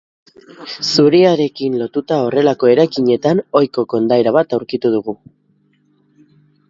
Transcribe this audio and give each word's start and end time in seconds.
Zubiarekin 0.91 1.75
lotuta 1.81 2.17
horrelako 2.29 2.71
eraikinetan 2.77 3.43
ohiko 3.61 3.85
kondaira 3.95 4.35
bat 4.39 4.57
aurkitu 4.59 4.93
dugu. 4.99 5.17